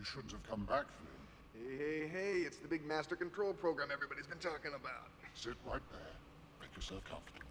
[0.00, 1.20] You shouldn't have come back, Flynn.
[1.52, 5.12] Hey, hey, hey, it's the big master control program everybody's been talking about.
[5.34, 6.16] Sit right there.
[6.58, 7.44] Make yourself comfortable.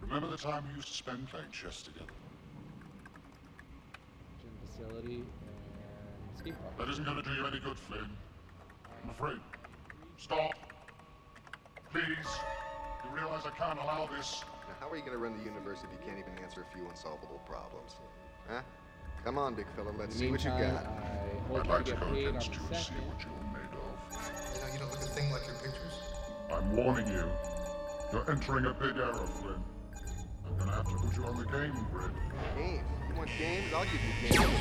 [0.00, 2.16] Remember the time we used to spend playing chess together?
[4.40, 6.78] Gym facility and skate park.
[6.78, 8.08] That isn't going to do you any good, Flynn.
[9.04, 9.40] I'm afraid.
[10.16, 10.56] Stop.
[11.92, 12.30] Please.
[13.04, 14.42] You realize I can't allow this.
[14.66, 16.74] Now, how are you going to run the universe if you can't even answer a
[16.74, 18.00] few unsolvable problems?
[18.48, 18.62] Huh?
[19.24, 20.84] Come on, big fella, let's see the what you got.
[20.84, 23.86] I I'd like to go against you and see what you're made of.
[24.54, 25.94] You know, you don't look a thing like your pictures.
[26.50, 27.30] I'm warning you.
[28.12, 29.62] You're entering a big error, Flynn.
[30.44, 32.10] I'm gonna have to put you on the game grid.
[32.56, 32.82] Games.
[33.08, 33.72] You want games?
[33.72, 34.52] I'll give you games.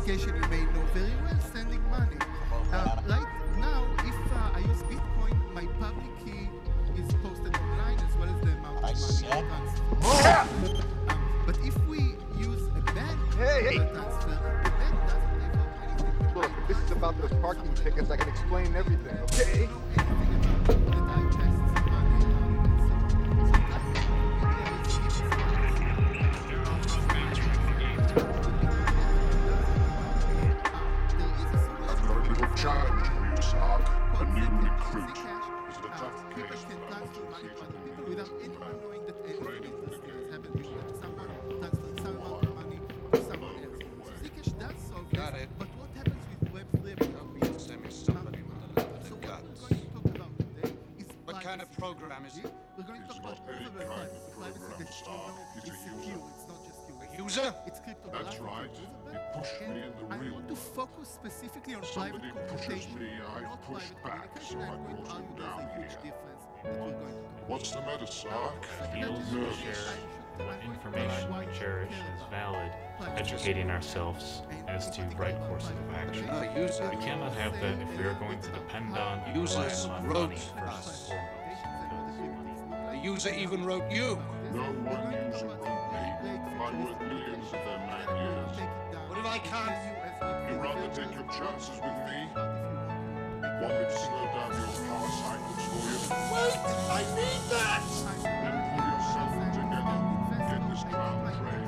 [0.00, 2.16] Application you may know very well, sending money.
[2.72, 3.26] Uh, right
[3.58, 6.48] now, if uh, I use Bitcoin, my public key
[6.96, 8.94] is posted online as well as the amount of money
[9.30, 10.38] I transfer.
[10.38, 10.82] Um,
[11.44, 13.76] but if we use a bank Hey, hey.
[13.92, 16.34] transfer, the bank doesn't pay for anything.
[16.34, 19.68] Look, this is about those parking tickets, I can explain everything, okay?
[55.04, 55.70] Privacy program, that you Sark.
[55.70, 56.00] know It's a user.
[56.00, 56.24] secure.
[56.36, 56.94] It's not just you.
[57.00, 57.54] A user?
[57.66, 58.26] It's cryptographic.
[58.26, 58.70] That's right.
[58.70, 62.48] usable, You pushed me in the I real want to focus specifically on Somebody private
[62.48, 64.58] pushes me, I not push back, communication.
[64.58, 66.12] so I I'm going to brought you argue there's down here.
[66.12, 68.66] difference that we're going to talk What's the matter, Sark?
[68.96, 69.56] You're nervous.
[69.58, 69.94] share
[70.46, 72.72] what information we cherish as valid,
[73.16, 76.24] educating ourselves as to right courses of action.
[76.26, 80.06] We cannot have that if we are going to depend on and rely Users on
[80.06, 81.08] wrote money first and us.
[81.08, 82.92] foremost.
[82.92, 84.18] The user even wrote you.
[84.52, 86.40] No one user wrote me.
[86.60, 88.58] I'm worth millions of them nine years.
[89.08, 90.50] What if I can't?
[90.50, 92.26] You'd rather take your chances with me?
[92.34, 95.98] Want me to slow down your power cycles for you?
[96.34, 96.58] Wait!
[96.90, 97.82] I need that!
[98.24, 99.98] Then pull yourself together.
[100.50, 101.59] Get this clown trained.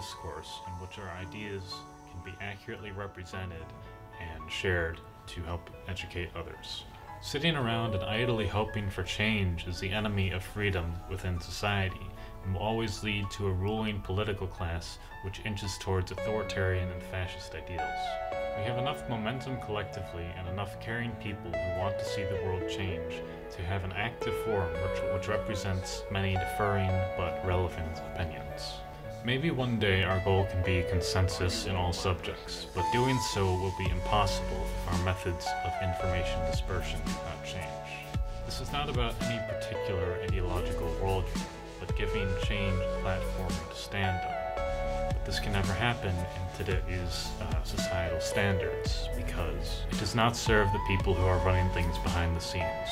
[0.00, 1.74] Discourse in which our ideas
[2.10, 3.66] can be accurately represented
[4.18, 6.84] and shared to help educate others.
[7.20, 12.06] Sitting around and idly hoping for change is the enemy of freedom within society
[12.44, 17.54] and will always lead to a ruling political class which inches towards authoritarian and fascist
[17.54, 18.00] ideals.
[18.56, 22.62] We have enough momentum collectively and enough caring people who want to see the world
[22.70, 23.20] change
[23.50, 28.80] to have an active forum which, which represents many differing but relevant opinions.
[29.22, 33.74] Maybe one day our goal can be consensus in all subjects, but doing so will
[33.76, 37.66] be impossible if our methods of information dispersion do not change.
[38.46, 41.42] This is not about any particular ideological worldview,
[41.78, 44.39] but giving change a platform to stand on.
[45.30, 50.80] This can never happen in today's uh, societal standards because it does not serve the
[50.88, 52.88] people who are running things behind the scenes.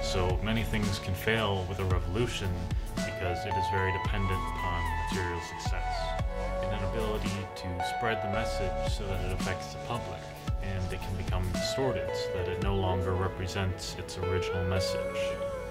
[0.00, 2.48] So many things can fail with a revolution
[2.96, 6.22] because it is very dependent upon material success,
[6.62, 10.20] and an ability to spread the message so that it affects the public,
[10.62, 15.18] and it can become distorted so that it no longer represents its original message.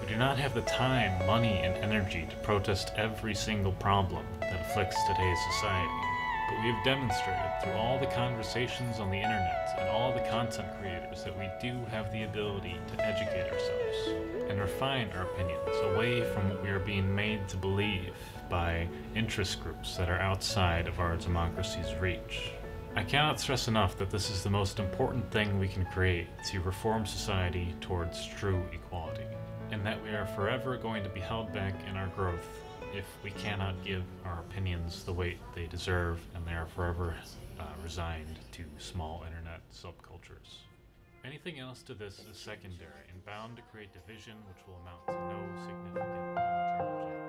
[0.00, 4.60] We do not have the time, money, and energy to protest every single problem that
[4.70, 6.11] afflicts today's society.
[6.60, 11.24] We have demonstrated through all the conversations on the internet and all the content creators
[11.24, 16.48] that we do have the ability to educate ourselves and refine our opinions away from
[16.48, 18.14] what we are being made to believe
[18.48, 22.52] by interest groups that are outside of our democracy's reach.
[22.94, 26.60] I cannot stress enough that this is the most important thing we can create to
[26.60, 29.24] reform society towards true equality,
[29.70, 32.46] and that we are forever going to be held back in our growth
[32.94, 37.14] if we cannot give our opinions the weight they deserve and they are forever
[37.58, 40.58] uh, resigned to small internet subcultures.
[41.24, 45.12] Anything else to this is secondary and bound to create division which will amount to
[45.12, 47.21] no significant change.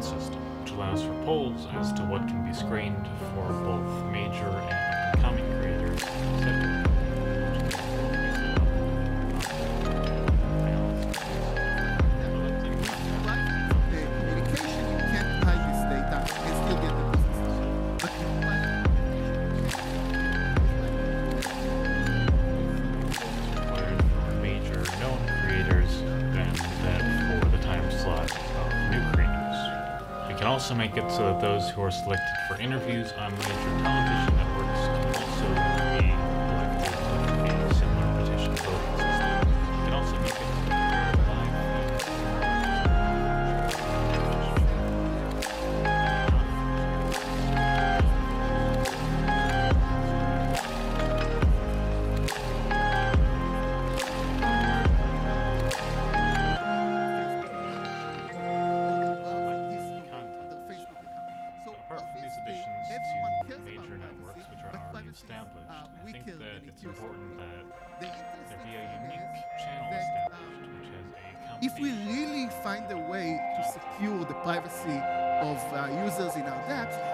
[0.00, 4.81] System which allows for polls as to what can be screened for both major and
[30.62, 33.48] also make it so that those who are selected for interviews on major
[33.82, 34.51] television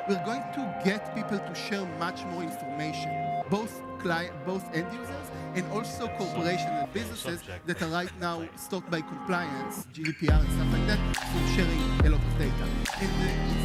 [0.09, 3.11] we're going to get people to share much more information,
[3.51, 7.67] both client, both end users and also corporations and businesses subject.
[7.67, 12.17] that are right now stopped by compliance, GDPR and stuff like that, from sharing a
[12.17, 12.69] lot of data.
[12.97, 13.58] Uh,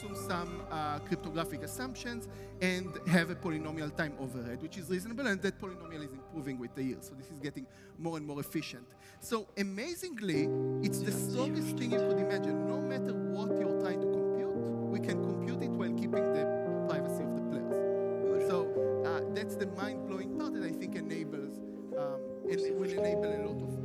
[0.00, 2.28] assume some uh, cryptographic assumptions
[2.60, 6.74] and have a polynomial time overhead, which is reasonable, and that polynomial is improving with
[6.74, 7.06] the years.
[7.08, 7.66] So this is getting
[7.98, 8.86] more and more efficient.
[9.20, 10.48] So amazingly,
[10.82, 12.66] it's the strongest thing you could imagine.
[12.66, 14.54] No matter what you're trying to compute,
[14.90, 18.48] we can compute it while keeping the privacy of the players.
[18.48, 21.58] So uh, that's the mind-blowing part that I think enables
[21.98, 23.79] um, and will enable a lot of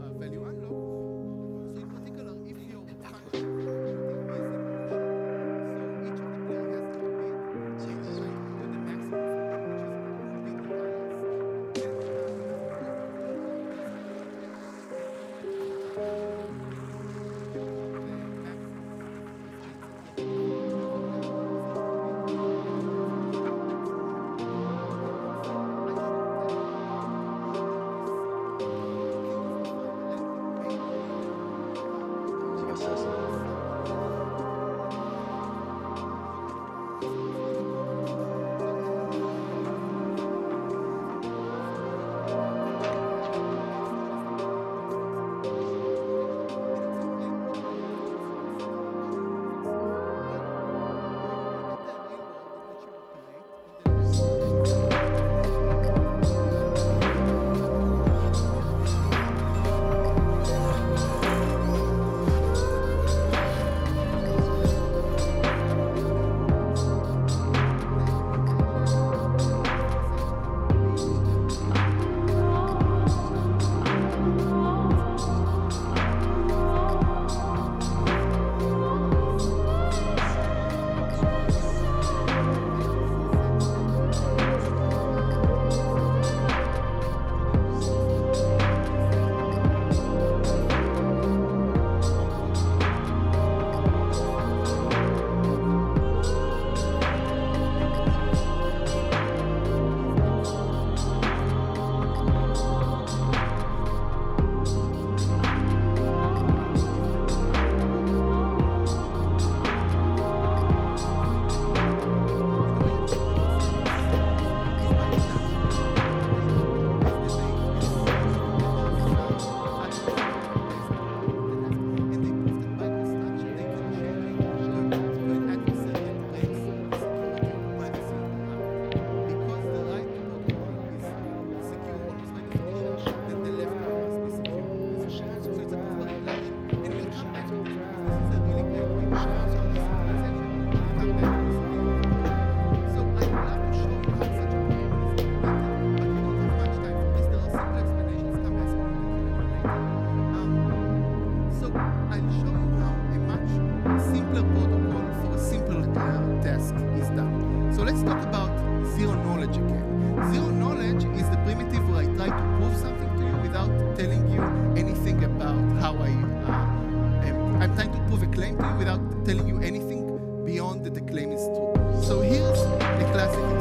[168.24, 170.02] a claim to you without telling you anything
[170.46, 172.02] beyond that the claim is true.
[172.04, 173.55] So here's a classic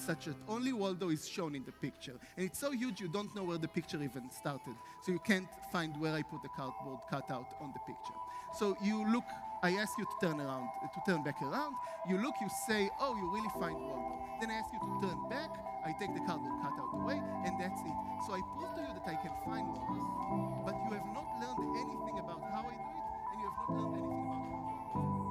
[0.00, 2.16] such that only Waldo is shown in the picture.
[2.36, 4.74] And it's so huge you don't know where the picture even started.
[5.02, 8.18] So you can't find where I put the cardboard cutout on the picture.
[8.58, 9.24] So you look,
[9.62, 11.74] I ask you to turn around, uh, to turn back around.
[12.08, 14.20] You look, you say, oh, you really find Waldo.
[14.40, 15.50] Then I ask you to turn back.
[15.84, 17.96] I take the cardboard cutout away, and that's it.
[18.26, 20.62] So I prove to you that I can find Waldo.
[20.64, 23.74] But you have not learned anything about how I do it, and you have not
[23.74, 25.24] learned anything about Waldo.